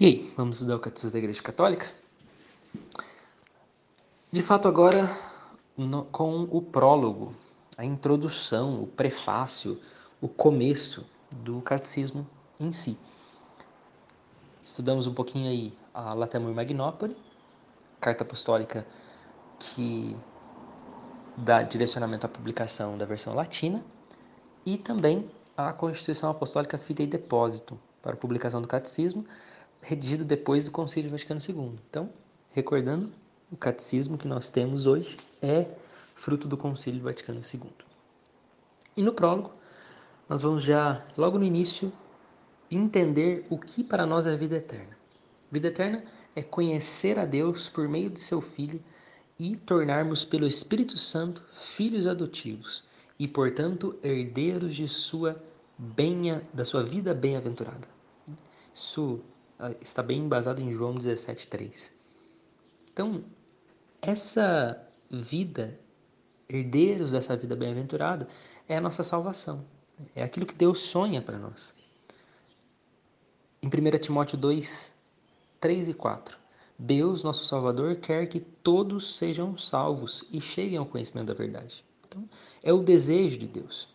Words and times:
E 0.00 0.06
aí, 0.06 0.32
vamos 0.36 0.58
estudar 0.58 0.76
o 0.76 0.78
Catecismo 0.78 1.10
da 1.10 1.18
Igreja 1.18 1.42
Católica? 1.42 1.90
De 4.30 4.40
fato, 4.42 4.68
agora 4.68 5.10
no, 5.76 6.04
com 6.04 6.44
o 6.52 6.62
prólogo, 6.62 7.34
a 7.76 7.84
introdução, 7.84 8.80
o 8.80 8.86
prefácio, 8.86 9.82
o 10.20 10.28
começo 10.28 11.04
do 11.32 11.60
Catecismo 11.62 12.24
em 12.60 12.70
si. 12.70 12.96
Estudamos 14.64 15.08
um 15.08 15.14
pouquinho 15.14 15.50
aí 15.50 15.72
a 15.92 16.14
Latemur 16.14 16.54
Magnópoli, 16.54 17.16
carta 18.00 18.22
apostólica 18.22 18.86
que 19.58 20.16
dá 21.36 21.64
direcionamento 21.64 22.24
à 22.24 22.28
publicação 22.28 22.96
da 22.96 23.04
versão 23.04 23.34
latina, 23.34 23.84
e 24.64 24.78
também 24.78 25.28
a 25.56 25.72
Constituição 25.72 26.30
Apostólica 26.30 26.78
Fidei 26.78 27.08
Deposito, 27.08 27.76
para 28.00 28.12
a 28.12 28.16
publicação 28.16 28.62
do 28.62 28.68
Catecismo, 28.68 29.26
redigido 29.88 30.22
depois 30.22 30.66
do 30.66 30.70
Concílio 30.70 31.10
Vaticano 31.10 31.40
II. 31.40 31.78
Então, 31.88 32.10
recordando, 32.50 33.10
o 33.50 33.56
catecismo 33.56 34.18
que 34.18 34.28
nós 34.28 34.50
temos 34.50 34.86
hoje 34.86 35.16
é 35.40 35.66
fruto 36.14 36.46
do 36.46 36.58
Concílio 36.58 37.00
Vaticano 37.00 37.40
II. 37.40 37.70
E 38.94 39.02
no 39.02 39.14
prólogo, 39.14 39.50
nós 40.28 40.42
vamos 40.42 40.62
já, 40.62 41.02
logo 41.16 41.38
no 41.38 41.44
início, 41.44 41.90
entender 42.70 43.46
o 43.48 43.56
que 43.56 43.82
para 43.82 44.04
nós 44.04 44.26
é 44.26 44.34
a 44.34 44.36
vida 44.36 44.56
eterna. 44.56 44.94
Vida 45.50 45.68
eterna 45.68 46.04
é 46.36 46.42
conhecer 46.42 47.18
a 47.18 47.24
Deus 47.24 47.70
por 47.70 47.88
meio 47.88 48.10
de 48.10 48.20
seu 48.20 48.42
Filho 48.42 48.84
e 49.38 49.56
tornarmos 49.56 50.22
pelo 50.22 50.46
Espírito 50.46 50.98
Santo 50.98 51.42
filhos 51.56 52.06
adotivos 52.06 52.84
e, 53.18 53.26
portanto, 53.26 53.98
herdeiros 54.02 54.76
de 54.76 54.86
sua 54.86 55.42
benha, 55.78 56.42
da 56.52 56.64
sua 56.64 56.82
vida 56.82 57.14
bem-aventurada. 57.14 57.88
Isso 58.74 59.22
está 59.80 60.02
bem 60.02 60.20
embasado 60.20 60.60
em 60.60 60.72
João 60.72 60.94
17,3. 60.94 61.92
Então, 62.92 63.24
essa 64.00 64.80
vida, 65.10 65.78
herdeiros 66.48 67.12
dessa 67.12 67.36
vida 67.36 67.56
bem-aventurada, 67.56 68.28
é 68.68 68.76
a 68.76 68.80
nossa 68.80 69.02
salvação. 69.02 69.64
É 70.14 70.22
aquilo 70.22 70.46
que 70.46 70.54
Deus 70.54 70.80
sonha 70.80 71.20
para 71.20 71.38
nós. 71.38 71.74
Em 73.62 73.66
1 73.66 73.98
Timóteo 73.98 74.38
2, 74.38 74.94
3 75.60 75.88
e 75.88 75.94
4. 75.94 76.38
Deus, 76.78 77.24
nosso 77.24 77.44
Salvador, 77.44 77.96
quer 77.96 78.26
que 78.26 78.38
todos 78.38 79.16
sejam 79.16 79.58
salvos 79.58 80.24
e 80.30 80.40
cheguem 80.40 80.78
ao 80.78 80.86
conhecimento 80.86 81.26
da 81.26 81.34
verdade. 81.34 81.84
Então, 82.06 82.28
é 82.62 82.72
o 82.72 82.82
desejo 82.82 83.36
de 83.36 83.48
Deus. 83.48 83.88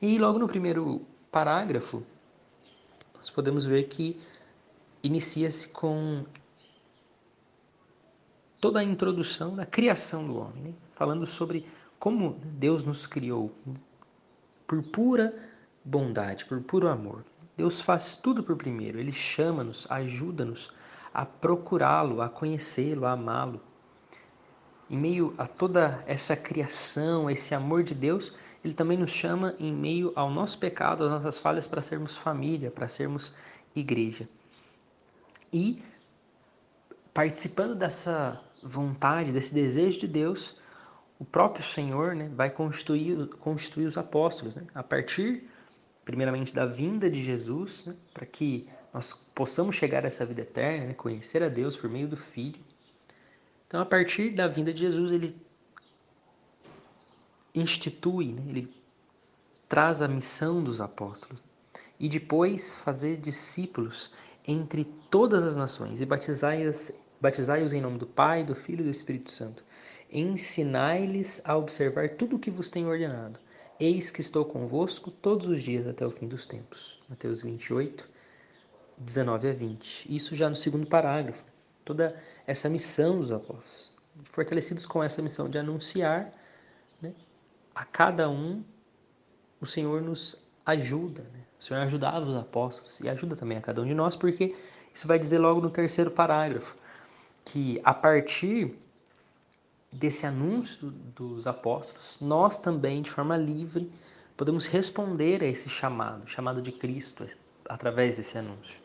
E 0.00 0.16
logo 0.16 0.38
no 0.38 0.46
primeiro 0.46 1.04
parágrafo, 1.32 2.04
podemos 3.30 3.64
ver 3.64 3.84
que 3.84 4.20
inicia-se 5.02 5.68
com 5.68 6.24
toda 8.60 8.80
a 8.80 8.84
introdução 8.84 9.56
da 9.56 9.64
criação 9.64 10.26
do 10.26 10.36
homem, 10.38 10.62
né? 10.62 10.74
falando 10.94 11.26
sobre 11.26 11.66
como 11.98 12.38
Deus 12.44 12.84
nos 12.84 13.06
criou 13.06 13.50
por 14.66 14.82
pura 14.82 15.34
bondade, 15.84 16.44
por 16.44 16.60
puro 16.60 16.88
amor. 16.88 17.24
Deus 17.56 17.80
faz 17.80 18.16
tudo 18.16 18.42
por 18.42 18.56
primeiro, 18.56 18.98
ele 18.98 19.12
chama-nos, 19.12 19.86
ajuda-nos 19.90 20.72
a 21.12 21.26
procurá-lo, 21.26 22.22
a 22.22 22.28
conhecê-lo, 22.28 23.04
a 23.04 23.12
amá-lo. 23.12 23.60
Em 24.90 24.98
meio 24.98 25.32
a 25.38 25.46
toda 25.46 26.02
essa 26.06 26.36
criação, 26.36 27.30
esse 27.30 27.54
amor 27.54 27.84
de 27.84 27.94
Deus, 27.94 28.34
ele 28.64 28.74
também 28.74 28.98
nos 28.98 29.10
chama 29.10 29.54
em 29.58 29.72
meio 29.72 30.12
ao 30.16 30.30
nosso 30.30 30.58
pecado, 30.58 31.04
às 31.04 31.10
nossas 31.10 31.38
falhas, 31.38 31.68
para 31.68 31.80
sermos 31.80 32.16
família, 32.16 32.70
para 32.70 32.88
sermos 32.88 33.34
igreja. 33.74 34.28
E 35.52 35.82
participando 37.14 37.74
dessa 37.74 38.40
vontade, 38.62 39.32
desse 39.32 39.54
desejo 39.54 40.00
de 40.00 40.08
Deus, 40.08 40.56
o 41.18 41.24
próprio 41.24 41.64
Senhor 41.64 42.14
né, 42.14 42.30
vai 42.34 42.50
constituir, 42.50 43.28
constituir 43.38 43.86
os 43.86 43.98
apóstolos, 43.98 44.56
né, 44.56 44.66
a 44.74 44.82
partir, 44.82 45.48
primeiramente, 46.04 46.54
da 46.54 46.66
vinda 46.66 47.10
de 47.10 47.22
Jesus, 47.22 47.86
né, 47.86 47.94
para 48.12 48.26
que 48.26 48.66
nós 48.92 49.12
possamos 49.34 49.76
chegar 49.76 50.04
a 50.04 50.08
essa 50.08 50.24
vida 50.24 50.42
eterna, 50.42 50.86
né, 50.86 50.94
conhecer 50.94 51.42
a 51.42 51.48
Deus 51.48 51.76
por 51.76 51.88
meio 51.88 52.08
do 52.08 52.16
Filho. 52.16 52.69
Então, 53.70 53.80
a 53.80 53.86
partir 53.86 54.30
da 54.30 54.48
vinda 54.48 54.74
de 54.74 54.80
Jesus, 54.80 55.12
ele 55.12 55.32
institui, 57.54 58.32
né, 58.32 58.42
ele 58.48 58.74
traz 59.68 60.02
a 60.02 60.08
missão 60.08 60.60
dos 60.60 60.80
apóstolos 60.80 61.44
e 61.96 62.08
depois 62.08 62.74
fazer 62.74 63.16
discípulos 63.16 64.10
entre 64.44 64.82
todas 65.08 65.44
as 65.44 65.54
nações 65.54 66.00
e 66.00 66.06
batizai-os 66.06 66.90
batizai 67.20 67.64
em 67.64 67.80
nome 67.80 67.96
do 67.96 68.08
Pai, 68.08 68.42
do 68.42 68.56
Filho 68.56 68.80
e 68.80 68.84
do 68.84 68.90
Espírito 68.90 69.30
Santo. 69.30 69.62
Ensinai-lhes 70.10 71.40
a 71.44 71.56
observar 71.56 72.08
tudo 72.16 72.34
o 72.34 72.38
que 72.40 72.50
vos 72.50 72.70
tenho 72.70 72.88
ordenado. 72.88 73.38
Eis 73.78 74.10
que 74.10 74.20
estou 74.20 74.44
convosco 74.44 75.12
todos 75.12 75.46
os 75.46 75.62
dias 75.62 75.86
até 75.86 76.04
o 76.04 76.10
fim 76.10 76.26
dos 76.26 76.44
tempos. 76.44 76.98
Mateus 77.08 77.40
28, 77.40 78.04
19 78.98 79.48
a 79.48 79.52
20. 79.52 80.12
Isso 80.12 80.34
já 80.34 80.50
no 80.50 80.56
segundo 80.56 80.88
parágrafo. 80.88 81.49
Toda 81.90 82.14
essa 82.46 82.68
missão 82.68 83.18
dos 83.18 83.32
apóstolos. 83.32 83.92
Fortalecidos 84.26 84.86
com 84.86 85.02
essa 85.02 85.20
missão 85.20 85.48
de 85.48 85.58
anunciar 85.58 86.32
né, 87.02 87.12
a 87.74 87.84
cada 87.84 88.30
um, 88.30 88.62
o 89.60 89.66
Senhor 89.66 90.00
nos 90.00 90.40
ajuda. 90.64 91.22
Né? 91.22 91.40
O 91.58 91.64
Senhor 91.64 91.80
ajudava 91.80 92.24
os 92.24 92.36
apóstolos 92.36 93.00
e 93.00 93.08
ajuda 93.08 93.34
também 93.34 93.58
a 93.58 93.60
cada 93.60 93.82
um 93.82 93.84
de 93.84 93.92
nós, 93.92 94.14
porque 94.14 94.54
isso 94.94 95.08
vai 95.08 95.18
dizer 95.18 95.38
logo 95.38 95.60
no 95.60 95.68
terceiro 95.68 96.12
parágrafo, 96.12 96.76
que 97.44 97.80
a 97.82 97.92
partir 97.92 98.78
desse 99.90 100.24
anúncio 100.24 100.92
dos 101.16 101.48
apóstolos, 101.48 102.18
nós 102.20 102.56
também, 102.56 103.02
de 103.02 103.10
forma 103.10 103.36
livre, 103.36 103.92
podemos 104.36 104.64
responder 104.64 105.42
a 105.42 105.46
esse 105.46 105.68
chamado, 105.68 106.28
chamado 106.28 106.62
de 106.62 106.70
Cristo, 106.70 107.26
através 107.68 108.14
desse 108.14 108.38
anúncio. 108.38 108.78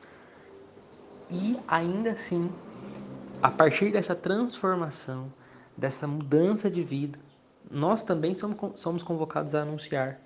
E 1.30 1.58
ainda 1.68 2.12
assim, 2.12 2.52
a 3.46 3.52
partir 3.52 3.92
dessa 3.92 4.16
transformação, 4.16 5.32
dessa 5.78 6.08
mudança 6.08 6.68
de 6.68 6.82
vida, 6.82 7.20
nós 7.70 8.02
também 8.02 8.34
somos, 8.34 9.04
convocados 9.04 9.54
a 9.54 9.62
anunciar. 9.62 10.20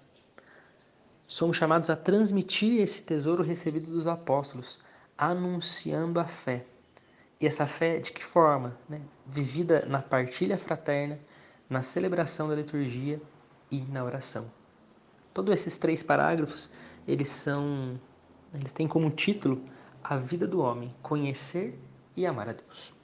Somos 1.27 1.57
chamados 1.57 1.89
a 1.89 1.97
transmitir 1.97 2.79
esse 2.79 3.03
tesouro 3.03 3.43
recebido 3.43 3.91
dos 3.91 4.07
apóstolos, 4.07 4.79
anunciando 5.17 6.17
a 6.17 6.23
fé. 6.23 6.65
E 7.41 7.45
essa 7.45 7.65
fé, 7.65 7.99
de 7.99 8.13
que 8.13 8.23
forma? 8.23 8.77
Né? 8.87 9.01
Vivida 9.27 9.85
na 9.85 10.01
partilha 10.01 10.57
fraterna, 10.57 11.19
na 11.69 11.81
celebração 11.81 12.47
da 12.47 12.55
liturgia 12.55 13.21
e 13.69 13.81
na 13.81 14.01
oração. 14.01 14.49
Todos 15.33 15.53
esses 15.53 15.77
três 15.77 16.01
parágrafos, 16.01 16.71
eles 17.05 17.27
são, 17.27 17.99
eles 18.53 18.71
têm 18.71 18.87
como 18.87 19.11
título 19.11 19.61
a 20.01 20.15
vida 20.15 20.47
do 20.47 20.61
homem, 20.61 20.95
conhecer 21.01 21.77
e 22.15 22.25
amar 22.25 22.47
a 22.47 22.53
Deus. 22.53 22.97